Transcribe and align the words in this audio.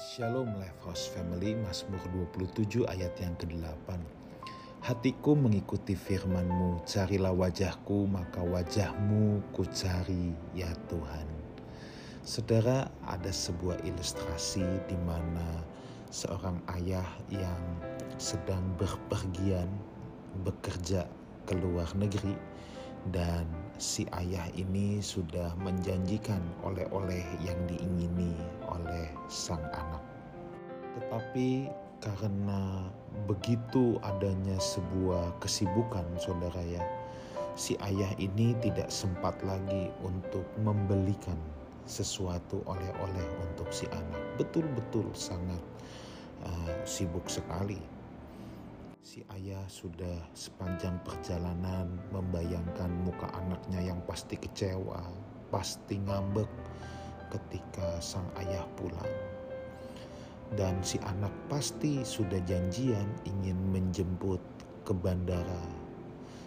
Shalom 0.00 0.48
House 0.80 1.12
Family 1.12 1.52
Mazmur 1.60 2.00
27 2.40 2.88
ayat 2.88 3.12
yang 3.20 3.36
ke-8 3.36 4.00
Hatiku 4.80 5.36
mengikuti 5.36 5.92
firmanmu, 5.92 6.88
carilah 6.88 7.36
wajahku, 7.36 8.08
maka 8.08 8.40
wajahmu 8.40 9.44
ku 9.52 9.60
cari 9.68 10.32
ya 10.56 10.72
Tuhan. 10.88 11.28
Saudara, 12.24 12.88
ada 13.04 13.28
sebuah 13.28 13.84
ilustrasi 13.84 14.64
di 14.88 14.96
mana 15.04 15.68
seorang 16.08 16.56
ayah 16.80 17.04
yang 17.28 17.60
sedang 18.16 18.72
berpergian 18.80 19.68
bekerja 20.48 21.04
ke 21.44 21.52
luar 21.60 21.92
negeri 21.92 22.40
dan 23.12 23.44
si 23.80 24.04
ayah 24.12 24.44
ini 24.60 25.00
sudah 25.00 25.56
menjanjikan 25.56 26.44
oleh-oleh 26.60 27.24
yang 27.40 27.56
diingini 27.64 28.36
oleh 28.68 29.08
sang 29.32 29.64
anak. 29.72 30.04
Tetapi 31.00 31.72
karena 32.04 32.84
begitu 33.24 33.96
adanya 34.04 34.60
sebuah 34.60 35.32
kesibukan 35.40 36.04
saudara 36.20 36.60
ya, 36.60 36.84
si 37.56 37.72
ayah 37.80 38.12
ini 38.20 38.52
tidak 38.60 38.92
sempat 38.92 39.32
lagi 39.48 39.88
untuk 40.04 40.44
membelikan 40.60 41.40
sesuatu 41.88 42.60
oleh-oleh 42.68 43.26
untuk 43.48 43.72
si 43.72 43.88
anak. 43.96 44.22
Betul-betul 44.36 45.08
sangat 45.16 45.64
uh, 46.44 46.72
sibuk 46.84 47.24
sekali 47.32 47.80
si 49.00 49.24
ayah 49.32 49.64
sudah 49.64 50.28
sepanjang 50.36 51.00
perjalanan 51.08 51.88
membayangkan 52.12 52.92
muka 53.00 53.32
anaknya 53.32 53.80
yang 53.80 54.00
pasti 54.04 54.36
kecewa, 54.36 55.00
pasti 55.48 55.96
ngambek 56.04 56.48
ketika 57.32 57.96
sang 58.04 58.28
ayah 58.44 58.64
pulang. 58.76 59.08
Dan 60.52 60.84
si 60.84 61.00
anak 61.00 61.32
pasti 61.48 62.04
sudah 62.04 62.44
janjian 62.44 63.08
ingin 63.24 63.56
menjemput 63.72 64.42
ke 64.84 64.92
bandara. 64.92 65.64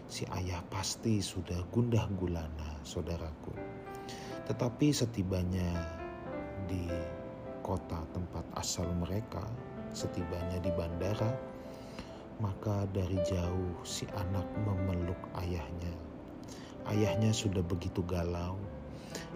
Si 0.05 0.21
ayah 0.38 0.61
pasti 0.69 1.25
sudah 1.25 1.57
gundah 1.73 2.05
gulana, 2.21 2.77
saudaraku. 2.85 3.57
Tetapi 4.45 4.93
setibanya 4.93 5.73
di 6.69 6.85
kota 7.65 8.05
tempat 8.13 8.45
asal 8.59 8.85
mereka, 8.93 9.41
setibanya 9.95 10.61
di 10.61 10.69
bandara, 10.75 11.52
maka 12.41 12.89
dari 12.89 13.19
jauh 13.27 13.77
si 13.85 14.09
anak 14.17 14.45
memeluk 14.65 15.19
ayahnya. 15.37 15.93
Ayahnya 16.89 17.29
sudah 17.35 17.61
begitu 17.61 18.01
galau. 18.05 18.57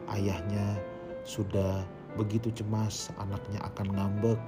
Ayahnya 0.10 0.80
sudah 1.28 1.84
begitu 2.18 2.50
cemas 2.56 3.12
anaknya 3.22 3.62
akan 3.62 3.88
ngambek, 3.94 4.40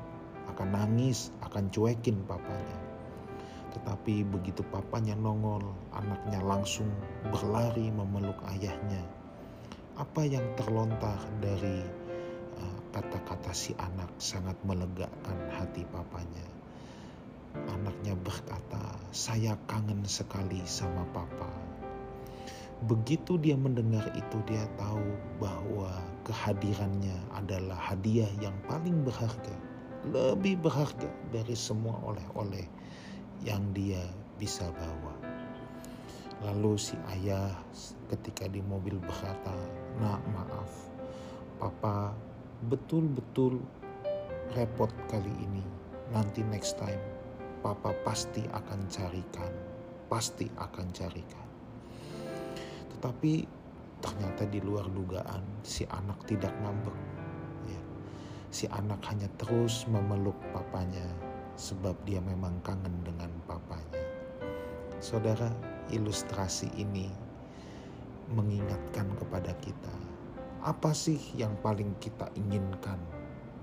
akan 0.55 0.69
nangis, 0.73 1.29
akan 1.45 1.69
cuekin 1.69 2.17
papanya. 2.25 2.79
Tetapi 3.75 4.25
begitu 4.25 4.65
papanya 4.73 5.13
nongol, 5.13 5.61
anaknya 5.93 6.41
langsung 6.41 6.89
berlari 7.29 7.93
memeluk 7.93 8.39
ayahnya. 8.55 9.03
Apa 9.99 10.25
yang 10.25 10.43
terlontar 10.55 11.19
dari 11.43 11.83
uh, 12.57 12.79
kata-kata 12.95 13.51
si 13.53 13.75
anak 13.77 14.09
sangat 14.17 14.55
melegakan 14.63 15.37
hati 15.53 15.83
papanya 15.91 16.58
Anaknya 17.55 18.13
berkata, 18.13 18.81
"Saya 19.09 19.57
kangen 19.65 20.05
sekali 20.05 20.61
sama 20.69 21.05
papa." 21.09 21.49
Begitu 22.87 23.35
dia 23.35 23.59
mendengar 23.59 24.07
itu, 24.15 24.39
dia 24.47 24.63
tahu 24.79 25.03
bahwa 25.41 25.91
kehadirannya 26.23 27.17
adalah 27.35 27.75
hadiah 27.75 28.29
yang 28.39 28.55
paling 28.69 29.03
berharga, 29.03 29.55
lebih 30.07 30.61
berharga 30.63 31.11
dari 31.33 31.57
semua 31.59 31.99
oleh-oleh 32.07 32.63
yang 33.43 33.75
dia 33.75 33.99
bisa 34.39 34.71
bawa. 34.71 35.15
Lalu 36.39 36.79
si 36.79 36.95
ayah 37.19 37.51
ketika 38.07 38.47
di 38.47 38.63
mobil 38.63 38.95
berkata, 38.95 39.51
"Nak, 39.99 40.23
maaf. 40.31 40.71
Papa 41.59 42.15
betul-betul 42.71 43.59
repot 44.55 44.91
kali 45.11 45.31
ini. 45.43 45.63
Nanti 46.15 46.41
next 46.47 46.79
time 46.79 47.18
Papa 47.59 47.91
pasti 48.07 48.39
akan 48.47 48.87
carikan, 48.87 49.51
pasti 50.07 50.47
akan 50.47 50.87
carikan. 50.95 51.47
Tetapi 52.95 53.33
ternyata 53.99 54.47
di 54.47 54.63
luar 54.63 54.87
dugaan 54.87 55.43
si 55.59 55.83
anak 55.91 56.23
tidak 56.23 56.55
ngambek. 56.63 56.95
Ya. 57.67 57.81
Si 58.47 58.65
anak 58.71 59.03
hanya 59.11 59.27
terus 59.35 59.83
memeluk 59.91 60.39
papanya 60.55 61.03
sebab 61.59 61.99
dia 62.07 62.23
memang 62.23 62.55
kangen 62.63 63.03
dengan 63.03 63.27
papanya. 63.43 64.03
Saudara, 65.03 65.51
ilustrasi 65.91 66.71
ini 66.79 67.11
mengingatkan 68.31 69.11
kepada 69.19 69.51
kita, 69.59 69.95
apa 70.63 70.91
sih 70.95 71.19
yang 71.35 71.55
paling 71.59 71.91
kita 71.99 72.31
inginkan 72.35 72.99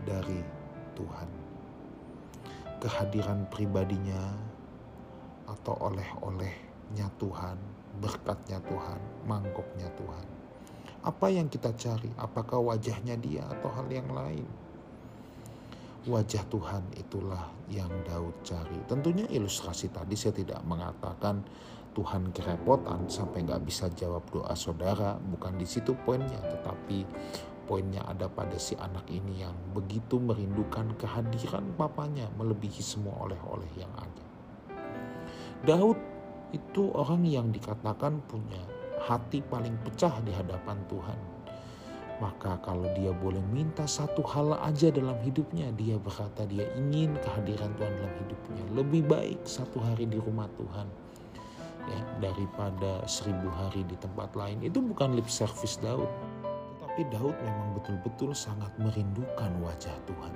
dari 0.05 0.41
Tuhan? 0.97 1.46
Kehadiran 2.79 3.49
pribadinya 3.49 4.37
atau 5.47 5.79
oleh-olehnya 5.81 7.07
Tuhan, 7.17 7.59
berkatnya 8.03 8.59
Tuhan, 8.67 9.01
mangkoknya 9.25 9.89
Tuhan. 9.95 10.27
Apa 11.07 11.31
yang 11.31 11.47
kita 11.47 11.71
cari? 11.79 12.11
Apakah 12.19 12.59
wajahnya 12.59 13.15
dia 13.15 13.47
atau 13.47 13.71
hal 13.71 13.87
yang 13.87 14.11
lain? 14.11 14.47
Wajah 16.07 16.47
Tuhan 16.51 16.83
itulah 16.99 17.51
yang 17.71 17.91
Daud 18.07 18.43
cari. 18.47 18.79
Tentunya 18.87 19.27
ilustrasi 19.27 19.91
tadi 19.91 20.15
saya 20.15 20.35
tidak 20.35 20.63
mengatakan 20.67 21.43
Tuhan 21.95 22.31
kerepotan 22.31 23.11
sampai 23.11 23.43
nggak 23.43 23.63
bisa 23.67 23.91
jawab 23.95 24.23
doa 24.31 24.55
saudara. 24.55 25.19
Bukan 25.19 25.59
di 25.59 25.67
situ 25.67 25.95
poinnya, 26.07 26.39
tetapi 26.43 27.07
Poinnya 27.67 28.07
ada 28.07 28.31
pada 28.31 28.55
si 28.63 28.79
anak 28.79 29.11
ini 29.11 29.43
yang 29.43 29.55
begitu 29.75 30.23
merindukan 30.23 30.95
kehadiran 31.03 31.67
papanya 31.75 32.31
melebihi 32.39 32.79
semua 32.79 33.27
oleh-oleh 33.27 33.67
yang 33.75 33.91
ada. 33.99 34.25
Daud 35.67 35.99
itu 36.55 36.95
orang 36.95 37.27
yang 37.27 37.51
dikatakan 37.51 38.23
punya 38.31 38.63
hati 39.03 39.43
paling 39.43 39.75
pecah 39.83 40.15
di 40.23 40.31
hadapan 40.31 40.79
Tuhan. 40.87 41.19
Maka 42.17 42.57
kalau 42.65 42.89
dia 42.97 43.13
boleh 43.13 43.43
minta 43.53 43.85
satu 43.85 44.25
hal 44.25 44.57
aja 44.65 44.89
dalam 44.89 45.21
hidupnya, 45.21 45.69
dia 45.77 46.01
berkata 46.01 46.49
dia 46.49 46.65
ingin 46.79 47.13
kehadiran 47.21 47.77
Tuhan 47.77 47.93
dalam 47.93 48.15
hidupnya. 48.25 48.63
Lebih 48.73 49.03
baik 49.05 49.41
satu 49.45 49.83
hari 49.85 50.09
di 50.09 50.17
rumah 50.17 50.49
Tuhan 50.57 50.89
ya, 51.93 52.01
daripada 52.25 53.05
seribu 53.05 53.53
hari 53.53 53.85
di 53.85 54.01
tempat 54.01 54.33
lain. 54.33 54.65
Itu 54.65 54.81
bukan 54.81 55.13
lip 55.13 55.29
service 55.29 55.77
Daud, 55.85 56.09
tapi 56.97 57.13
Daud 57.13 57.37
memang 57.45 57.77
betul-betul 57.77 58.33
sangat 58.33 58.73
merindukan 58.81 59.53
wajah 59.61 59.93
Tuhan. 60.09 60.33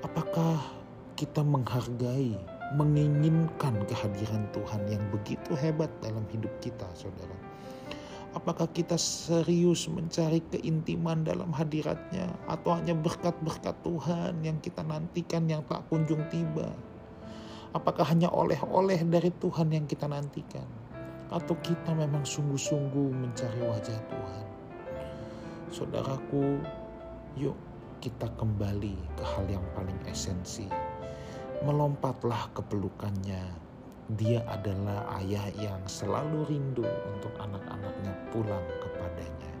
Apakah 0.00 0.64
kita 1.12 1.44
menghargai, 1.44 2.40
menginginkan 2.72 3.76
kehadiran 3.84 4.48
Tuhan 4.56 4.88
yang 4.88 5.04
begitu 5.12 5.52
hebat 5.60 5.92
dalam 6.00 6.24
hidup 6.32 6.48
kita, 6.64 6.88
saudara? 6.96 7.36
Apakah 8.32 8.64
kita 8.72 8.96
serius 8.96 9.92
mencari 9.92 10.40
keintiman 10.48 11.20
dalam 11.20 11.52
hadiratnya 11.52 12.32
atau 12.48 12.72
hanya 12.72 12.96
berkat-berkat 12.96 13.76
Tuhan 13.84 14.40
yang 14.40 14.56
kita 14.64 14.80
nantikan 14.80 15.52
yang 15.52 15.60
tak 15.68 15.84
kunjung 15.92 16.24
tiba? 16.32 16.72
Apakah 17.76 18.08
hanya 18.08 18.32
oleh-oleh 18.32 19.04
dari 19.04 19.28
Tuhan 19.36 19.68
yang 19.68 19.84
kita 19.84 20.08
nantikan? 20.08 20.64
Atau 21.28 21.60
kita 21.60 21.92
memang 21.92 22.24
sungguh-sungguh 22.24 23.12
mencari 23.12 23.60
wajah 23.68 24.00
Tuhan? 24.08 24.47
Saudaraku, 25.68 26.64
yuk 27.36 27.52
kita 28.00 28.24
kembali 28.40 28.96
ke 29.20 29.24
hal 29.36 29.44
yang 29.52 29.64
paling 29.76 30.00
esensi. 30.08 30.64
Melompatlah 31.60 32.48
ke 32.56 32.64
pelukannya. 32.64 33.68
Dia 34.16 34.40
adalah 34.48 35.04
ayah 35.20 35.52
yang 35.60 35.84
selalu 35.84 36.48
rindu 36.48 36.88
untuk 37.12 37.36
anak-anaknya 37.36 38.16
pulang 38.32 38.64
kepadanya. 38.80 39.52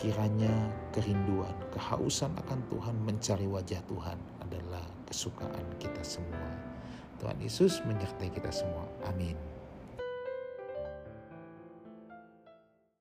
Kiranya 0.00 0.72
kerinduan, 0.96 1.52
kehausan 1.76 2.32
akan 2.40 2.60
Tuhan 2.72 2.96
mencari 3.04 3.44
wajah 3.44 3.84
Tuhan 3.84 4.16
adalah 4.40 4.84
kesukaan 5.04 5.68
kita 5.76 6.00
semua. 6.00 6.48
Tuhan 7.20 7.36
Yesus 7.36 7.84
menyertai 7.84 8.32
kita 8.32 8.48
semua. 8.48 8.88
Amin. 9.04 9.55